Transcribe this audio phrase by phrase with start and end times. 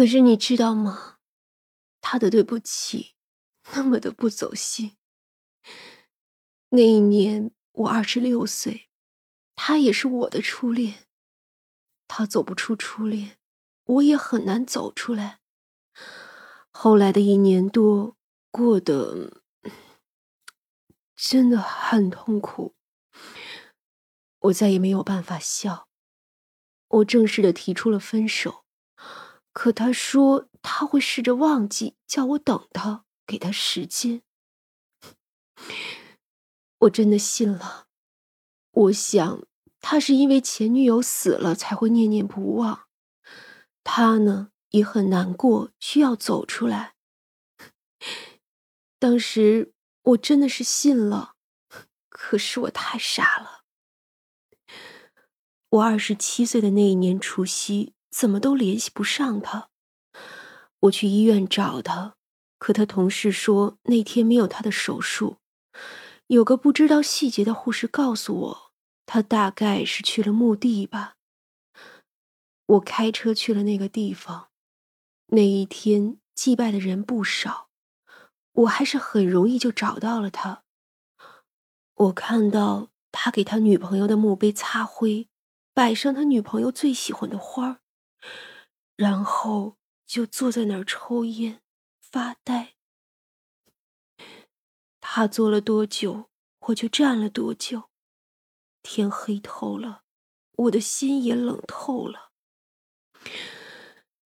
[0.00, 1.18] 可是你知道吗？
[2.00, 3.16] 他的对不起，
[3.74, 4.96] 那么的不走心。
[6.70, 8.88] 那一年我二十六岁，
[9.54, 11.06] 他也是我的初恋。
[12.08, 13.36] 他走不出初恋，
[13.84, 15.40] 我也很难走出来。
[16.70, 18.16] 后来的一年多
[18.50, 19.42] 过得
[21.14, 22.74] 真的很痛苦，
[24.38, 25.90] 我再也没有办法笑。
[26.88, 28.64] 我正式的提出了分手，
[29.52, 34.22] 可他说他会试着忘记，叫我等他，给他时间。
[36.78, 37.88] 我真的信了。
[38.70, 39.42] 我想
[39.80, 42.86] 他是因为前女友死了才会念念不忘，
[43.82, 46.94] 他呢也很难过，需要走出来。
[48.98, 51.34] 当时我真的是信了，
[52.08, 53.64] 可是我太傻了。
[55.70, 59.70] 我二十七岁的那一年除夕，怎么都联系不上他。
[60.80, 62.16] 我去医院找他，
[62.58, 65.36] 可他同事说那天没有他的手术。
[66.26, 68.72] 有个不知道细节的护士告诉我，
[69.04, 71.16] 他大概是去了墓地吧。
[72.66, 74.50] 我开车去了那个地方，
[75.28, 77.68] 那一天祭拜的人不少，
[78.52, 80.62] 我还是很容易就找到了他。
[81.94, 85.28] 我看到他给他女朋友的墓碑擦灰，
[85.74, 87.80] 摆上他女朋友最喜欢的花儿
[88.96, 89.76] 然后
[90.06, 91.62] 就坐在那儿抽烟
[92.00, 92.74] 发呆。
[95.00, 97.90] 他坐了多久，我就站了多久。
[98.82, 100.04] 天黑透了，
[100.52, 102.30] 我的心也冷透了。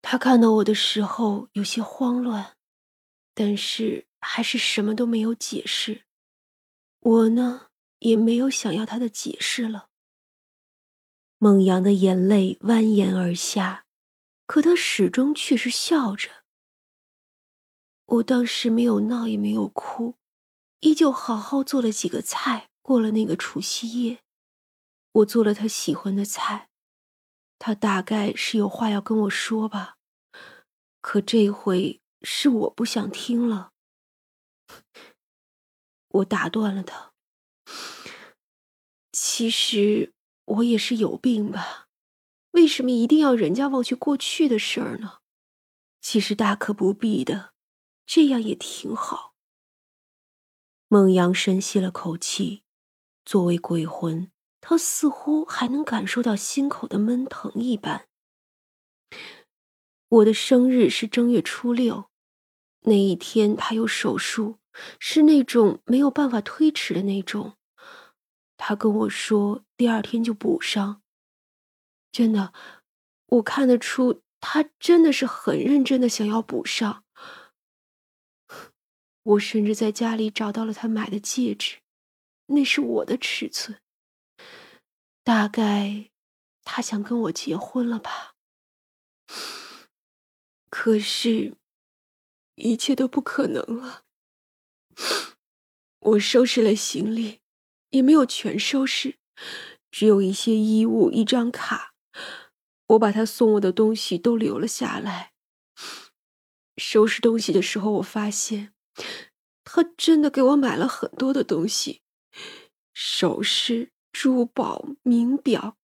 [0.00, 2.56] 他看到我的时候有些慌乱，
[3.34, 6.06] 但是还是什么都没有解释。
[7.00, 9.89] 我呢，也没有想要他的解释了。
[11.42, 13.86] 孟阳的眼泪蜿蜒而下，
[14.44, 16.44] 可他始终却是笑着。
[18.04, 20.16] 我当时没有闹，也没有哭。
[20.80, 24.18] 依旧好好做了几个菜，过了那个除夕夜。
[25.12, 26.68] 我做了他喜欢的菜，
[27.58, 29.96] 他大概是有话要跟我说吧，
[31.00, 33.72] 可这回是我不想听了。
[36.08, 37.14] 我打断了他。
[39.10, 40.12] 其实
[40.50, 41.88] 我也是有病吧？
[42.52, 45.18] 为什么一定要人家忘记过去的事儿呢？
[46.00, 47.52] 其实大可不必的，
[48.04, 49.34] 这样也挺好。
[50.88, 52.64] 孟阳深吸了口气，
[53.24, 58.08] 作为鬼魂，他似乎还能感受到心口的闷疼一般。
[60.08, 62.10] 我的生日是正月初六，
[62.80, 64.58] 那一天他有手术，
[64.98, 67.56] 是那种没有办法推迟的那种。
[68.62, 71.00] 他跟我说第二天就补上。
[72.12, 72.52] 真的，
[73.26, 77.02] 我看得出他真的是很认真的想要补上。
[79.22, 81.78] 我甚至在家里找到了他买的戒指，
[82.46, 83.80] 那是我的尺寸。
[85.22, 86.10] 大概
[86.62, 88.34] 他想跟我结婚了吧？
[90.68, 91.56] 可是，
[92.56, 94.04] 一切都不可能了。
[96.00, 97.40] 我收拾了行李，
[97.90, 99.18] 也没有全收拾，
[99.90, 101.94] 只有一些衣物、一张卡。
[102.88, 105.32] 我把他送我的东西都留了下来。
[106.76, 108.72] 收拾东西的时候，我发现。
[109.62, 112.02] 他真的给我买了很多的东西，
[112.92, 115.76] 首饰、珠宝、名表，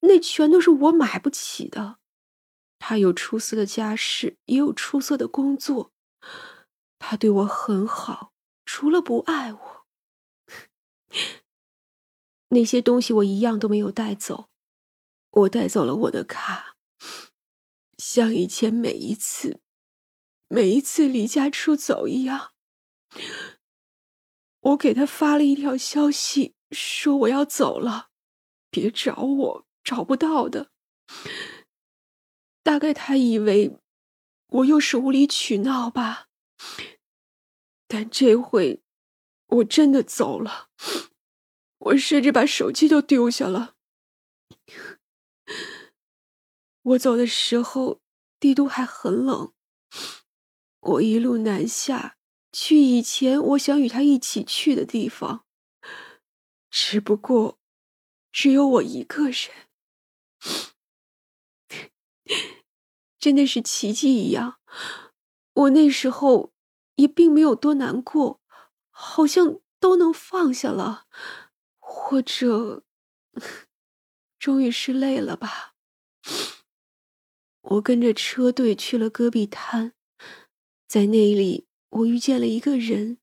[0.00, 1.98] 那全都是我买不起的。
[2.78, 5.90] 他有出色的家世，也有出色的工作，
[7.00, 8.32] 他对我很好，
[8.64, 9.86] 除了不爱我。
[12.54, 14.48] 那些东西我一样都没有带走，
[15.30, 16.76] 我带走了我的卡，
[17.98, 19.60] 像以前每一次、
[20.48, 22.52] 每一次离家出走一样。
[24.60, 28.10] 我给他发了一条消息，说我要走了，
[28.70, 30.70] 别找我，找不到的。
[32.62, 33.78] 大概他以为
[34.46, 36.28] 我又是无理取闹吧。
[37.86, 38.82] 但这回
[39.46, 40.70] 我真的走了，
[41.84, 43.74] 我甚至把手机都丢下了。
[46.82, 48.00] 我走的时候，
[48.38, 49.52] 帝都还很冷，
[50.80, 52.16] 我一路南下。
[52.52, 55.44] 去以前我想与他一起去的地方，
[56.70, 57.58] 只不过
[58.30, 59.50] 只有我一个人，
[63.18, 64.60] 真的是奇迹一样。
[65.52, 66.52] 我那时候
[66.94, 68.40] 也并没有多难过，
[68.90, 71.06] 好像都能放下了，
[71.96, 72.82] 或者
[74.36, 75.74] 终于是累了吧。
[77.60, 79.94] 我跟着车队去了戈壁滩，
[80.88, 83.18] 在那里我遇见了一个人，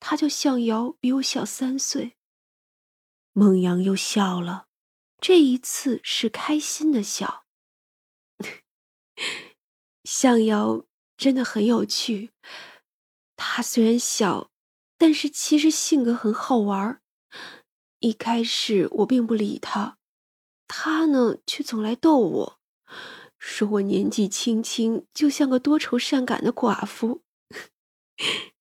[0.00, 2.16] 他叫向瑶，比我小三岁。
[3.32, 4.66] 孟阳又笑了，
[5.20, 7.44] 这一次是开心的笑。
[10.04, 10.86] 向瑶
[11.18, 12.32] 真的很有趣，
[13.36, 14.50] 他虽然小，
[14.96, 17.02] 但是其实性格很好玩儿。
[18.00, 19.98] 一开始我并不理他，
[20.66, 22.58] 他呢却总来逗我，
[23.38, 27.22] 说我年纪轻轻就像个多愁善感的寡妇。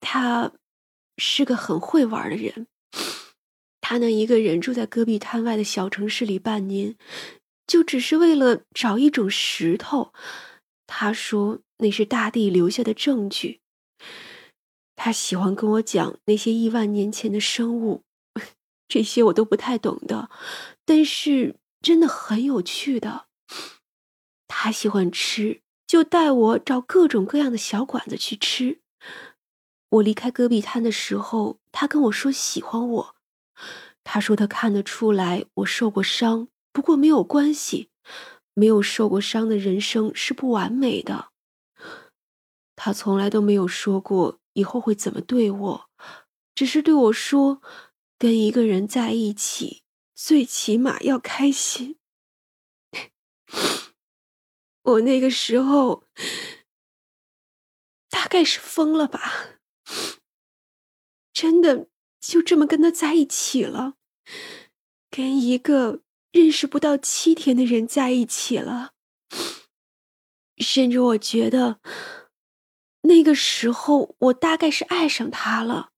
[0.00, 0.52] 他
[1.16, 2.66] 是个很会玩的人，
[3.80, 6.96] 他能一个人住在戈壁滩外的小城市里半年，
[7.68, 10.12] 就只是为了找一种石头。
[10.88, 13.60] 他说那是大地留下的证据。
[14.96, 18.02] 他喜欢跟我讲那些亿万年前的生物。
[18.90, 20.28] 这些我都不太懂的，
[20.84, 23.26] 但是真的很有趣的。
[24.48, 28.80] 他喜欢吃，就带我找各种各样的小馆子去吃。
[29.90, 33.16] 我离开戈壁滩的时候，他跟我说喜欢我。
[34.02, 37.90] 他说他看得出来我受过伤，不过没有关系，
[38.54, 41.28] 没有受过伤的人生是不完美的。
[42.74, 45.90] 他从来都没有说过以后会怎么对我，
[46.56, 47.62] 只是对我说。
[48.20, 49.82] 跟一个人在一起，
[50.14, 51.96] 最起码要开心。
[54.82, 56.04] 我那个时候
[58.10, 59.58] 大概是疯了吧，
[61.32, 61.88] 真的
[62.20, 63.94] 就这么跟他在一起了，
[65.10, 68.92] 跟一个认识不到七天的人在一起了，
[70.58, 71.80] 甚至我觉得
[73.00, 75.89] 那个时候我大概是爱上他了。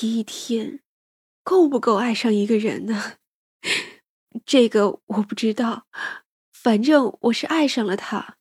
[0.00, 0.80] 七天，
[1.44, 3.16] 够不够爱上一个人呢？
[4.46, 5.86] 这个我不知道，
[6.54, 8.38] 反正我是爱上了他。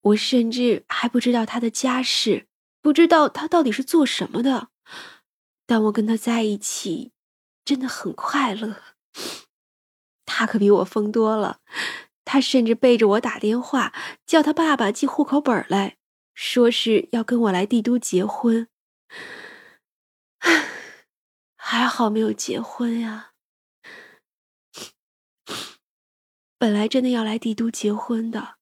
[0.00, 2.48] 我甚至还不知道他的家世，
[2.80, 4.70] 不知道他到底是做什么的。
[5.64, 7.12] 但我跟他在一起，
[7.64, 8.82] 真的很快乐。
[10.26, 11.60] 他可比我疯多了，
[12.24, 13.94] 他甚至背着我打电话，
[14.26, 15.98] 叫他爸爸寄户口本来，
[16.34, 18.66] 说是要跟我来帝都结婚。
[21.72, 23.32] 还好没有结婚呀！
[26.58, 28.56] 本来真的要来帝都结婚的，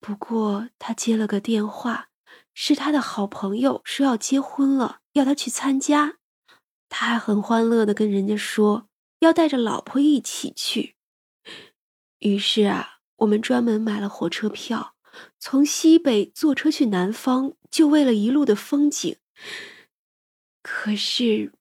[0.00, 2.08] 不过他接了个电话，
[2.54, 6.16] 是他的好朋友说要结婚了，要他去参加。
[6.88, 8.88] 他还很欢乐的跟人家说
[9.18, 10.96] 要带着老婆一起去。
[12.20, 14.94] 于是啊，我们专门买了火车票，
[15.38, 19.18] 从西北坐车去南方，就为了一路的风景。
[20.62, 21.52] 可是。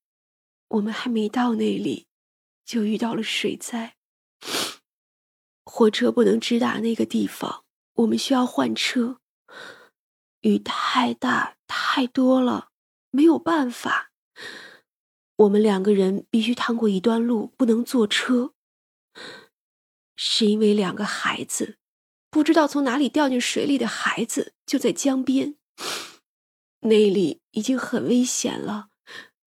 [0.69, 2.07] 我们还没到那里，
[2.63, 3.95] 就遇到了水灾。
[5.66, 7.63] 火车不能直达那个地方，
[7.94, 9.19] 我们需要换车。
[10.42, 12.69] 雨太大太多了，
[13.12, 14.12] 没有办法。
[15.36, 18.54] 我们两个人必须趟过一段路，不能坐车。
[20.16, 21.77] 是因为两个孩子，
[22.30, 25.56] 不知道从哪里掉进水里的孩子就在江边，
[26.81, 28.89] 那里已经很危险了。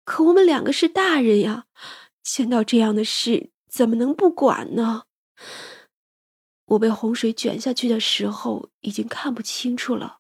[0.07, 1.65] 可我们两个是大人呀，
[2.23, 5.03] 见到这样的事怎么能不管呢？
[6.63, 10.19] 我被洪水卷下去的时候，已经看不清楚了，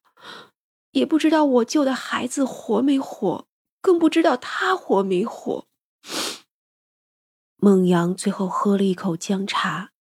[0.91, 3.47] 也不知道我救的孩子活没活，
[3.81, 5.65] 更不知道他活没活。
[7.55, 9.93] 孟阳最后喝了一口姜茶，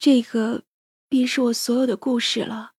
[0.00, 0.64] 这个
[1.08, 2.72] 便是我所有的故事了。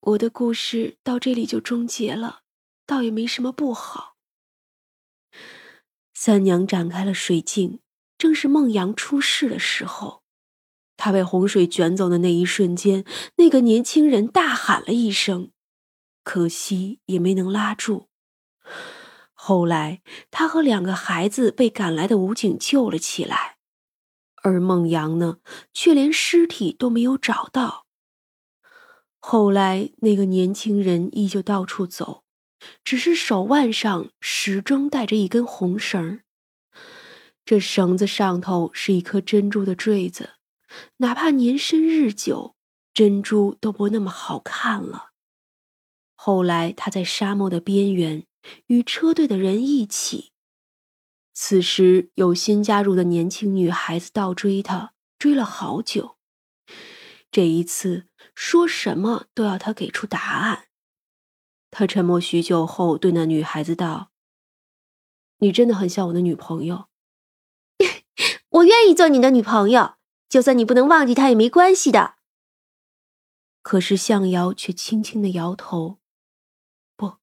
[0.00, 2.43] 我的故事到这里就终结了。
[2.86, 4.16] 倒也没什么不好。
[6.12, 7.80] 三娘展开了水镜，
[8.16, 10.22] 正是孟阳出事的时候。
[10.96, 13.04] 他被洪水卷走的那一瞬间，
[13.36, 15.50] 那个年轻人大喊了一声，
[16.22, 18.08] 可惜也没能拉住。
[19.32, 23.58] 后来，他和两个孩子被赶来的武警救了起来，
[24.42, 25.38] 而孟阳呢，
[25.74, 27.86] 却连尸体都没有找到。
[29.18, 32.23] 后来，那个年轻人依旧到处走。
[32.84, 36.20] 只是手腕上始终带着一根红绳
[37.44, 40.34] 这绳子上头是一颗珍珠的坠子，
[40.96, 42.56] 哪怕年深日久，
[42.94, 45.10] 珍珠都不那么好看了。
[46.14, 48.24] 后来他在沙漠的边缘
[48.68, 50.32] 与车队的人一起，
[51.34, 56.16] 此时有新加入的年轻女孩子倒追他，追了好久。
[57.30, 60.68] 这一次说什么都要他给出答案。
[61.76, 64.12] 他沉默许久后，对那女孩子道
[65.38, 66.88] ：“你真的很像我的女朋友。
[68.48, 69.96] 我愿意做你的女朋友，
[70.28, 72.14] 就算你不能忘记他也没关系的。
[73.60, 75.98] 可是向瑶却轻轻的摇头
[76.94, 77.16] ：“不，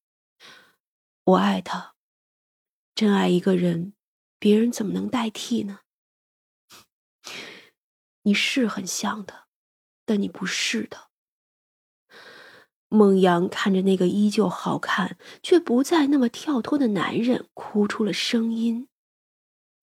[1.23, 1.95] 我爱他。
[2.93, 3.93] 真爱一个人，
[4.37, 5.79] 别人怎么能代替呢？
[8.23, 9.47] 你是很像的，
[10.03, 11.09] 但你不是的。”
[12.93, 18.89] 孟阳看着那个依旧好看却不再那么跳脱的男人，哭出了声音。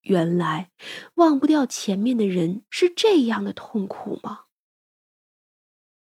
[0.03, 0.69] 原来，
[1.15, 4.41] 忘不掉前面的人是这样的痛苦吗？